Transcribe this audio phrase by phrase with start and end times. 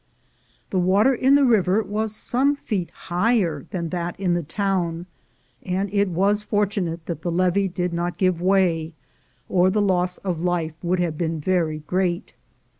[0.71, 5.05] The water in the river was some feet higher than that in the town,
[5.61, 8.93] and it was fortunate that the levee did not give way,
[9.47, 12.33] or the loss of life would have been very great.